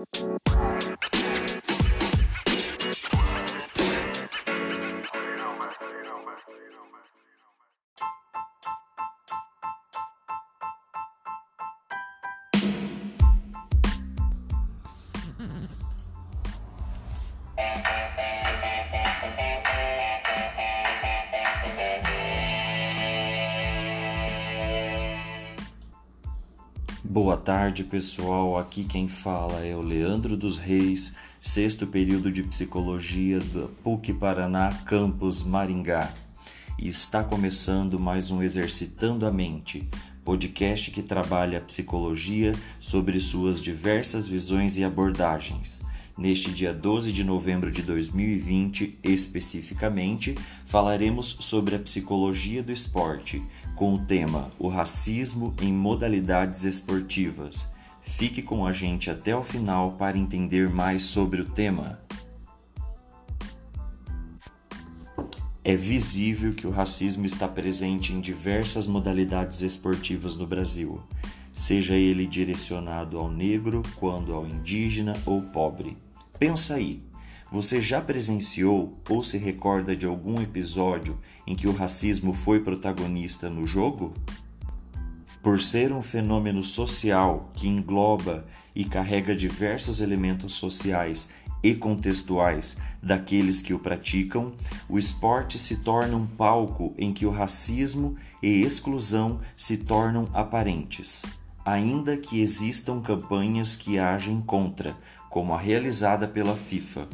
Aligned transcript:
Música 0.00 0.79
Boa 27.10 27.36
tarde, 27.36 27.82
pessoal. 27.82 28.56
Aqui 28.56 28.84
quem 28.84 29.08
fala 29.08 29.66
é 29.66 29.74
o 29.74 29.82
Leandro 29.82 30.36
dos 30.36 30.58
Reis, 30.58 31.12
sexto 31.40 31.84
período 31.84 32.30
de 32.30 32.40
psicologia 32.44 33.40
da 33.40 33.66
PUC 33.82 34.12
Paraná, 34.12 34.72
campus 34.86 35.42
Maringá. 35.42 36.14
E 36.78 36.86
está 36.86 37.24
começando 37.24 37.98
mais 37.98 38.30
um 38.30 38.40
Exercitando 38.40 39.26
a 39.26 39.32
Mente, 39.32 39.88
podcast 40.24 40.92
que 40.92 41.02
trabalha 41.02 41.58
a 41.58 41.60
psicologia 41.60 42.54
sobre 42.78 43.20
suas 43.20 43.60
diversas 43.60 44.28
visões 44.28 44.78
e 44.78 44.84
abordagens. 44.84 45.82
Neste 46.20 46.52
dia 46.52 46.74
12 46.74 47.14
de 47.14 47.24
novembro 47.24 47.70
de 47.70 47.80
2020, 47.80 48.98
especificamente, 49.02 50.34
falaremos 50.66 51.38
sobre 51.40 51.74
a 51.74 51.78
psicologia 51.78 52.62
do 52.62 52.70
esporte, 52.70 53.42
com 53.74 53.94
o 53.94 54.04
tema 54.04 54.52
O 54.58 54.68
racismo 54.68 55.54
em 55.62 55.72
modalidades 55.72 56.64
esportivas. 56.64 57.72
Fique 58.02 58.42
com 58.42 58.66
a 58.66 58.70
gente 58.70 59.10
até 59.10 59.34
o 59.34 59.42
final 59.42 59.92
para 59.92 60.18
entender 60.18 60.68
mais 60.68 61.04
sobre 61.04 61.40
o 61.40 61.46
tema. 61.46 61.98
É 65.64 65.74
visível 65.74 66.52
que 66.52 66.66
o 66.66 66.70
racismo 66.70 67.24
está 67.24 67.48
presente 67.48 68.12
em 68.12 68.20
diversas 68.20 68.86
modalidades 68.86 69.62
esportivas 69.62 70.36
no 70.36 70.46
Brasil, 70.46 71.00
seja 71.54 71.94
ele 71.94 72.26
direcionado 72.26 73.16
ao 73.18 73.30
negro, 73.30 73.82
quando 73.96 74.34
ao 74.34 74.46
indígena 74.46 75.16
ou 75.24 75.40
pobre. 75.40 75.96
Pensa 76.40 76.76
aí, 76.76 77.02
você 77.52 77.82
já 77.82 78.00
presenciou 78.00 78.98
ou 79.10 79.22
se 79.22 79.36
recorda 79.36 79.94
de 79.94 80.06
algum 80.06 80.40
episódio 80.40 81.18
em 81.46 81.54
que 81.54 81.68
o 81.68 81.72
racismo 81.72 82.32
foi 82.32 82.60
protagonista 82.60 83.50
no 83.50 83.66
jogo? 83.66 84.14
Por 85.42 85.60
ser 85.60 85.92
um 85.92 86.00
fenômeno 86.00 86.64
social 86.64 87.50
que 87.52 87.68
engloba 87.68 88.46
e 88.74 88.86
carrega 88.86 89.36
diversos 89.36 90.00
elementos 90.00 90.54
sociais 90.54 91.28
e 91.62 91.74
contextuais 91.74 92.78
daqueles 93.02 93.60
que 93.60 93.74
o 93.74 93.78
praticam, 93.78 94.54
o 94.88 94.98
esporte 94.98 95.58
se 95.58 95.76
torna 95.76 96.16
um 96.16 96.26
palco 96.26 96.94
em 96.96 97.12
que 97.12 97.26
o 97.26 97.30
racismo 97.30 98.16
e 98.42 98.62
exclusão 98.62 99.40
se 99.54 99.76
tornam 99.76 100.26
aparentes, 100.32 101.22
ainda 101.66 102.16
que 102.16 102.40
existam 102.40 103.02
campanhas 103.02 103.76
que 103.76 103.98
agem 103.98 104.40
contra, 104.40 104.96
como 105.30 105.54
a 105.54 105.58
realizada 105.58 106.28
pela 106.28 106.56
FIFA. 106.56 107.08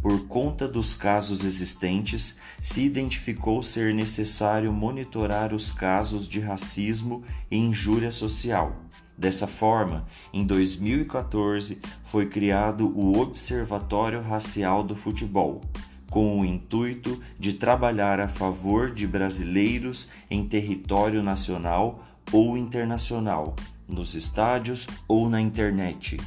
Por 0.00 0.28
conta 0.28 0.68
dos 0.68 0.94
casos 0.94 1.42
existentes, 1.42 2.38
se 2.60 2.84
identificou 2.84 3.62
ser 3.62 3.94
necessário 3.94 4.70
monitorar 4.70 5.54
os 5.54 5.72
casos 5.72 6.28
de 6.28 6.40
racismo 6.40 7.24
e 7.50 7.56
injúria 7.56 8.12
social. 8.12 8.76
Dessa 9.16 9.46
forma, 9.46 10.06
em 10.30 10.44
2014 10.44 11.80
foi 12.04 12.26
criado 12.26 12.92
o 12.94 13.18
Observatório 13.18 14.20
Racial 14.20 14.84
do 14.84 14.94
Futebol, 14.94 15.62
com 16.10 16.40
o 16.40 16.44
intuito 16.44 17.18
de 17.38 17.54
trabalhar 17.54 18.20
a 18.20 18.28
favor 18.28 18.90
de 18.90 19.06
brasileiros 19.06 20.10
em 20.30 20.46
território 20.46 21.22
nacional 21.22 22.04
ou 22.30 22.58
internacional, 22.58 23.56
nos 23.88 24.14
estádios 24.14 24.86
ou 25.08 25.30
na 25.30 25.40
internet. 25.40 26.18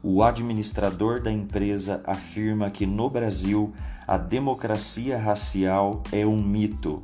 O 0.00 0.22
administrador 0.22 1.20
da 1.20 1.32
empresa 1.32 2.00
afirma 2.04 2.70
que 2.70 2.86
no 2.86 3.10
Brasil 3.10 3.74
a 4.06 4.16
democracia 4.16 5.18
racial 5.18 6.04
é 6.12 6.24
um 6.24 6.40
mito. 6.40 7.02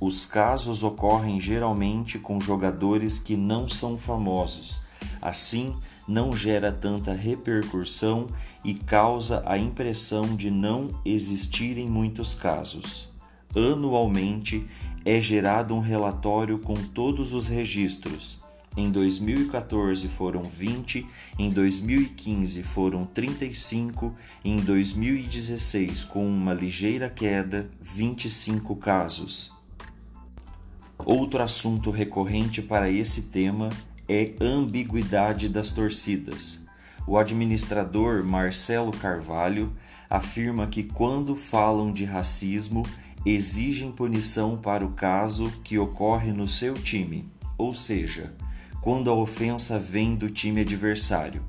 Os 0.00 0.26
casos 0.26 0.82
ocorrem 0.82 1.40
geralmente 1.40 2.18
com 2.18 2.40
jogadores 2.40 3.16
que 3.16 3.36
não 3.36 3.68
são 3.68 3.96
famosos. 3.96 4.82
Assim, 5.20 5.76
não 6.08 6.34
gera 6.34 6.72
tanta 6.72 7.12
repercussão 7.12 8.26
e 8.64 8.74
causa 8.74 9.44
a 9.46 9.56
impressão 9.56 10.34
de 10.34 10.50
não 10.50 10.88
existirem 11.04 11.88
muitos 11.88 12.34
casos. 12.34 13.08
Anualmente 13.54 14.66
é 15.04 15.20
gerado 15.20 15.76
um 15.76 15.80
relatório 15.80 16.58
com 16.58 16.74
todos 16.74 17.32
os 17.34 17.46
registros 17.46 18.41
em 18.76 18.90
2014 18.90 20.08
foram 20.08 20.44
20, 20.44 21.06
em 21.38 21.50
2015 21.50 22.62
foram 22.62 23.04
35, 23.04 24.14
em 24.44 24.56
2016, 24.60 26.04
com 26.04 26.26
uma 26.26 26.54
ligeira 26.54 27.10
queda, 27.10 27.68
25 27.80 28.74
casos. 28.76 29.52
Outro 31.04 31.42
assunto 31.42 31.90
recorrente 31.90 32.62
para 32.62 32.90
esse 32.90 33.22
tema 33.22 33.68
é 34.08 34.32
ambiguidade 34.40 35.48
das 35.48 35.70
torcidas. 35.70 36.64
O 37.06 37.18
administrador 37.18 38.24
Marcelo 38.24 38.92
Carvalho 38.92 39.72
afirma 40.08 40.66
que 40.66 40.82
quando 40.82 41.34
falam 41.34 41.92
de 41.92 42.04
racismo, 42.04 42.86
exigem 43.26 43.90
punição 43.90 44.56
para 44.56 44.84
o 44.84 44.92
caso 44.92 45.52
que 45.64 45.78
ocorre 45.78 46.32
no 46.32 46.48
seu 46.48 46.74
time, 46.74 47.28
ou 47.58 47.74
seja, 47.74 48.32
quando 48.82 49.08
a 49.08 49.14
ofensa 49.14 49.78
vem 49.78 50.16
do 50.16 50.28
time 50.28 50.60
adversário. 50.60 51.42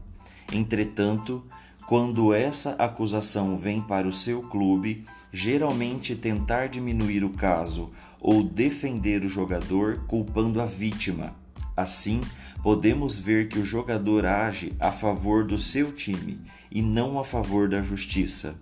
Entretanto, 0.51 1.43
quando 1.87 2.31
essa 2.31 2.73
acusação 2.73 3.57
vem 3.57 3.81
para 3.81 4.07
o 4.07 4.11
seu 4.11 4.43
clube, 4.43 5.05
geralmente 5.31 6.15
tentar 6.15 6.67
diminuir 6.67 7.23
o 7.23 7.31
caso 7.31 7.91
ou 8.21 8.43
defender 8.43 9.25
o 9.25 9.27
jogador 9.27 10.03
culpando 10.07 10.61
a 10.61 10.65
vítima. 10.65 11.35
Assim, 11.75 12.21
podemos 12.61 13.17
ver 13.17 13.49
que 13.49 13.57
o 13.57 13.65
jogador 13.65 14.27
age 14.27 14.71
a 14.79 14.91
favor 14.91 15.43
do 15.43 15.57
seu 15.57 15.91
time 15.91 16.39
e 16.71 16.83
não 16.83 17.19
a 17.19 17.23
favor 17.23 17.67
da 17.67 17.81
justiça. 17.81 18.55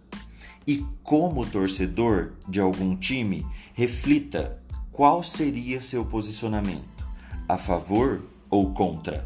E 0.65 0.85
como 1.03 1.45
torcedor 1.45 2.31
de 2.47 2.61
algum 2.61 2.95
time, 2.95 3.45
reflita 3.73 4.63
qual 4.93 5.21
seria 5.21 5.81
seu 5.81 6.05
posicionamento: 6.05 7.05
a 7.49 7.57
favor 7.57 8.21
ou 8.51 8.73
contra? 8.73 9.23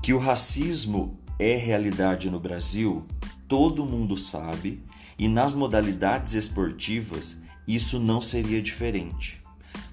Que 0.00 0.14
o 0.14 0.18
racismo 0.18 1.18
é 1.38 1.56
realidade 1.56 2.30
no 2.30 2.38
Brasil, 2.38 3.04
todo 3.48 3.84
mundo 3.84 4.16
sabe, 4.16 4.82
e 5.18 5.26
nas 5.26 5.52
modalidades 5.52 6.34
esportivas 6.34 7.40
isso 7.66 7.98
não 7.98 8.22
seria 8.22 8.62
diferente. 8.62 9.42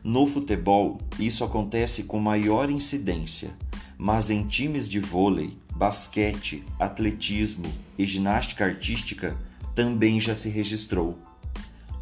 No 0.03 0.27
futebol, 0.27 0.99
isso 1.17 1.43
acontece 1.43 2.03
com 2.03 2.19
maior 2.19 2.69
incidência, 2.69 3.51
mas 3.97 4.29
em 4.29 4.45
times 4.45 4.87
de 4.87 4.99
vôlei, 4.99 5.57
basquete, 5.75 6.63
atletismo 6.77 7.65
e 7.97 8.05
ginástica 8.05 8.65
artística 8.65 9.35
também 9.73 10.19
já 10.19 10.35
se 10.35 10.49
registrou. 10.49 11.17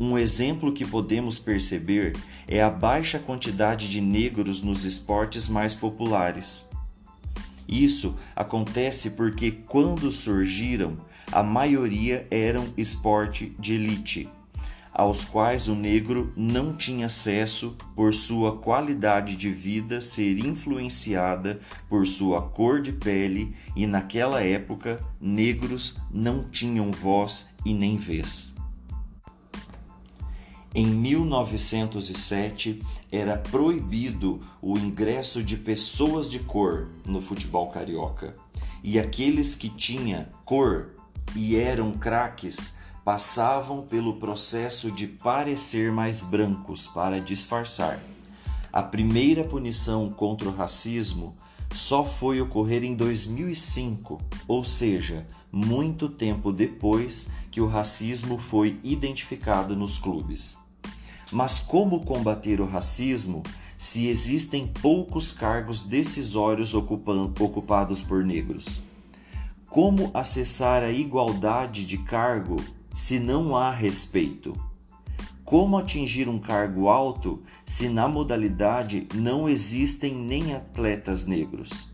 Um 0.04 0.18
exemplo 0.18 0.74
que 0.74 0.84
podemos 0.84 1.38
perceber 1.38 2.18
é 2.48 2.60
a 2.60 2.72
baixa 2.72 3.20
quantidade 3.20 3.88
de 3.88 4.02
negros 4.02 4.60
nos 4.60 4.84
esportes 4.84 5.48
mais 5.48 5.76
populares. 5.76 6.68
Isso 7.70 8.18
acontece 8.36 9.12
porque, 9.12 9.52
quando 9.52 10.12
surgiram, 10.12 10.96
a 11.32 11.44
maioria 11.44 12.26
eram 12.32 12.66
esporte 12.76 13.56
de 13.60 13.76
elite, 13.76 14.28
aos 14.92 15.24
quais 15.24 15.68
o 15.68 15.76
negro 15.76 16.34
não 16.36 16.76
tinha 16.76 17.06
acesso 17.06 17.78
por 17.96 18.12
sua 18.12 18.58
qualidade 18.58 19.36
de 19.36 19.52
vida 19.52 20.02
ser 20.02 20.40
influenciada 20.40 21.62
por 21.88 22.08
sua 22.08 22.42
cor 22.42 22.82
de 22.82 22.92
pele, 22.92 23.56
e 23.76 23.86
naquela 23.86 24.42
época 24.42 25.00
negros 25.22 25.96
não 26.12 26.46
tinham 26.46 26.92
voz 26.92 27.50
e 27.64 27.72
nem 27.72 27.98
vez. 27.98 28.51
Em 30.74 30.86
1907 30.86 32.82
era 33.12 33.36
proibido 33.36 34.40
o 34.62 34.78
ingresso 34.78 35.44
de 35.44 35.58
pessoas 35.58 36.30
de 36.30 36.40
cor 36.40 36.88
no 37.06 37.20
futebol 37.20 37.70
carioca. 37.70 38.38
E 38.82 38.98
aqueles 38.98 39.54
que 39.56 39.68
tinham 39.68 40.26
cor 40.46 40.92
e 41.36 41.58
eram 41.58 41.92
craques 41.92 42.74
passavam 43.04 43.82
pelo 43.82 44.16
processo 44.16 44.90
de 44.90 45.08
parecer 45.08 45.92
mais 45.92 46.24
brancos 46.24 46.88
para 46.88 47.20
disfarçar. 47.20 48.00
A 48.72 48.82
primeira 48.82 49.44
punição 49.44 50.10
contra 50.10 50.48
o 50.48 50.56
racismo 50.56 51.36
só 51.74 52.06
foi 52.06 52.40
ocorrer 52.40 52.84
em 52.84 52.96
2005, 52.96 54.22
ou 54.48 54.64
seja, 54.64 55.28
muito 55.52 56.08
tempo 56.08 56.54
depois 56.54 57.28
que 57.52 57.60
o 57.60 57.68
racismo 57.68 58.38
foi 58.38 58.80
identificado 58.82 59.76
nos 59.76 60.00
clubes. 60.00 60.58
Mas 61.32 61.60
como 61.60 62.06
combater 62.06 62.62
o 62.62 62.66
racismo 62.66 63.44
se 63.78 64.08
existem 64.08 64.68
poucos 64.68 65.32
cargos 65.32 65.84
decisórios 65.84 66.74
ocupados 66.74 68.02
por 68.02 68.24
negros? 68.24 68.80
Como 69.68 70.12
acessar 70.14 70.84
a 70.84 70.92
igualdade 70.92 71.86
de 71.86 71.98
cargo 71.98 72.58
se 72.94 73.20
não 73.20 73.56
há 73.56 73.72
respeito? 73.72 74.54
Como 75.44 75.78
atingir 75.78 76.30
um 76.30 76.40
cargo 76.40 76.88
alto 76.88 77.42
se 77.66 77.90
na 77.90 78.08
modalidade 78.08 79.08
não 79.14 79.50
existem 79.50 80.14
nem 80.14 80.54
atletas 80.54 81.26
negros? 81.26 81.88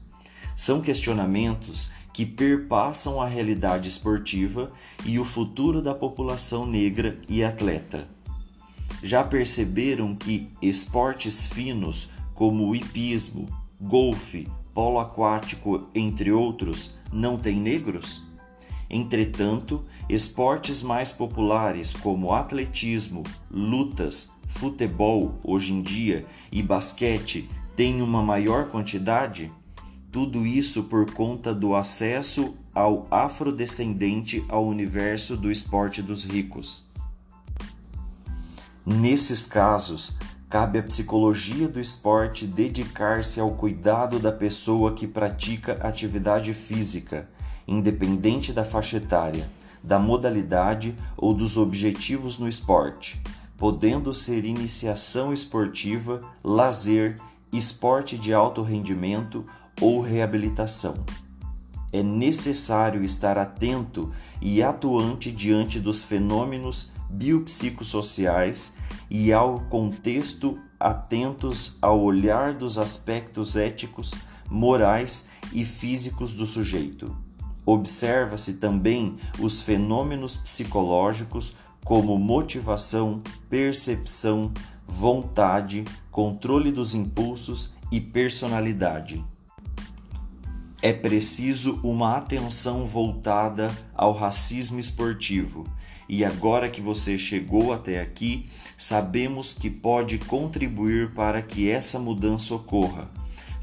São 0.56 0.82
questionamentos 0.82 1.92
que 2.18 2.26
perpassam 2.26 3.22
a 3.22 3.28
realidade 3.28 3.88
esportiva 3.88 4.72
e 5.06 5.20
o 5.20 5.24
futuro 5.24 5.84
da 5.84 5.94
população 5.94 6.66
negra 6.66 7.20
e 7.30 7.44
atleta. 7.44 8.08
Já 9.04 9.24
perceberam 9.24 10.16
que 10.16 10.50
esportes 10.60 11.46
finos 11.46 12.10
como 12.34 12.68
o 12.68 12.76
hipismo, 12.76 13.46
golfe, 13.80 14.48
polo 14.74 14.98
aquático, 14.98 15.90
entre 15.94 16.32
outros, 16.32 16.96
não 17.14 17.38
têm 17.38 17.58
negros? 17.60 18.24
Entretanto, 18.90 19.86
esportes 20.10 20.82
mais 20.82 21.12
populares 21.12 21.94
como 21.94 22.34
atletismo, 22.34 23.22
lutas, 23.52 24.32
futebol 24.48 25.40
hoje 25.44 25.72
em 25.72 25.84
dia 25.84 26.26
e 26.52 26.64
basquete 26.64 27.48
têm 27.76 28.02
uma 28.02 28.24
maior 28.24 28.72
quantidade? 28.72 29.52
Tudo 30.18 30.48
isso 30.48 30.86
por 30.86 31.14
conta 31.14 31.54
do 31.54 31.76
acesso 31.76 32.56
ao 32.74 33.06
afrodescendente 33.12 34.44
ao 34.50 34.66
universo 34.66 35.38
do 35.38 35.52
esporte 35.52 36.02
dos 36.02 36.26
ricos. 36.26 36.84
Nesses 38.84 39.46
casos, 39.46 40.18
cabe 40.50 40.80
à 40.80 40.82
psicologia 40.82 41.68
do 41.68 41.80
esporte 41.80 42.48
dedicar-se 42.48 43.40
ao 43.40 43.52
cuidado 43.52 44.18
da 44.18 44.32
pessoa 44.32 44.96
que 44.96 45.06
pratica 45.06 45.74
atividade 45.88 46.52
física, 46.52 47.30
independente 47.68 48.52
da 48.52 48.66
faixa 48.66 48.98
etária, 48.98 49.48
da 49.84 50.00
modalidade 50.00 50.98
ou 51.16 51.32
dos 51.32 51.58
objetivos 51.58 52.40
no 52.40 52.48
esporte, 52.48 53.22
podendo 53.56 54.16
ser 54.16 54.46
iniciação 54.46 55.32
esportiva, 55.32 56.24
lazer, 56.44 57.18
esporte 57.54 58.18
de 58.18 58.34
alto 58.34 58.64
rendimento 58.64 59.46
ou 59.82 60.02
reabilitação. 60.02 60.96
É 61.92 62.04
necessário 62.04 63.04
estar 63.04 63.38
atento 63.38 64.12
e 64.42 64.62
atuante 64.62 65.32
diante 65.32 65.80
dos 65.80 66.04
fenômenos 66.04 66.92
biopsicossociais 67.10 68.76
e 69.10 69.32
ao 69.32 69.62
contexto 69.62 70.60
atentos 70.80 71.78
ao 71.82 72.02
olhar 72.02 72.54
dos 72.54 72.78
aspectos 72.78 73.56
éticos, 73.56 74.14
morais 74.50 75.28
e 75.54 75.66
físicos 75.66 76.34
do 76.34 76.46
sujeito. 76.46 77.16
Observa-se 77.66 78.54
também 78.56 79.18
os 79.40 79.60
fenômenos 79.60 80.38
psicológicos 80.38 81.56
como 81.84 82.18
motivação, 82.18 83.22
percepção, 83.50 84.52
vontade, 84.86 85.84
controle 86.12 86.72
dos 86.72 86.94
impulsos 86.94 87.74
e 87.92 88.00
personalidade. 88.00 89.24
É 90.82 90.94
preciso 90.94 91.80
uma 91.84 92.18
atenção 92.18 92.86
voltada 92.86 93.76
ao 93.96 94.14
racismo 94.14 94.80
esportivo. 94.80 95.66
E 96.08 96.24
agora 96.24 96.70
que 96.70 96.82
você 96.82 97.18
chegou 97.18 97.74
até 97.74 98.00
aqui, 98.00 98.48
sabemos 98.78 99.54
que 99.54 99.70
pode 99.70 100.20
contribuir 100.20 101.14
para 101.14 101.42
que 101.42 101.70
essa 101.70 101.98
mudança 101.98 102.54
ocorra. 102.54 103.10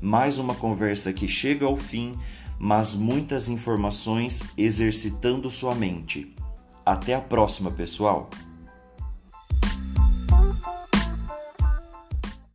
Mais 0.03 0.39
uma 0.39 0.55
conversa 0.55 1.13
que 1.13 1.29
chega 1.29 1.65
ao 1.65 1.77
fim, 1.77 2.19
mas 2.59 2.95
muitas 2.95 3.49
informações 3.49 4.43
exercitando 4.59 5.51
sua 5.51 5.75
mente. 5.75 6.35
Até 6.85 7.15
a 7.15 7.21
próxima, 7.21 7.71
pessoal! 7.71 8.29